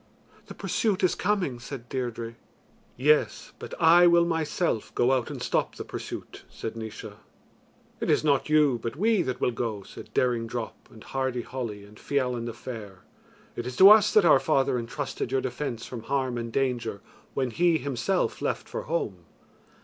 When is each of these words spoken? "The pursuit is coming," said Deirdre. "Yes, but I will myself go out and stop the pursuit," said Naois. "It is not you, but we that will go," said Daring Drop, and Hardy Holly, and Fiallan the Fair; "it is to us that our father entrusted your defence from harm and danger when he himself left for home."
"The 0.47 0.55
pursuit 0.55 1.03
is 1.03 1.13
coming," 1.13 1.59
said 1.59 1.87
Deirdre. 1.87 2.33
"Yes, 2.97 3.53
but 3.59 3.75
I 3.79 4.07
will 4.07 4.25
myself 4.25 4.91
go 4.95 5.11
out 5.11 5.29
and 5.29 5.39
stop 5.43 5.75
the 5.75 5.85
pursuit," 5.85 6.41
said 6.49 6.75
Naois. 6.75 7.13
"It 7.99 8.09
is 8.09 8.23
not 8.23 8.49
you, 8.49 8.79
but 8.81 8.95
we 8.95 9.21
that 9.21 9.39
will 9.39 9.51
go," 9.51 9.83
said 9.83 10.09
Daring 10.15 10.47
Drop, 10.47 10.89
and 10.91 11.03
Hardy 11.03 11.43
Holly, 11.43 11.83
and 11.83 11.97
Fiallan 11.99 12.45
the 12.47 12.53
Fair; 12.53 13.03
"it 13.55 13.67
is 13.67 13.75
to 13.75 13.91
us 13.91 14.11
that 14.15 14.25
our 14.25 14.39
father 14.39 14.79
entrusted 14.79 15.31
your 15.31 15.41
defence 15.41 15.85
from 15.85 16.01
harm 16.01 16.35
and 16.35 16.51
danger 16.51 17.01
when 17.35 17.51
he 17.51 17.77
himself 17.77 18.41
left 18.41 18.67
for 18.67 18.81
home." 18.85 19.25